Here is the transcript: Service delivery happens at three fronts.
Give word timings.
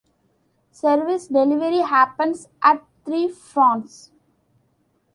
Service 0.71 1.27
delivery 1.27 1.81
happens 1.81 2.47
at 2.63 2.83
three 3.05 3.29
fronts. 3.29 4.09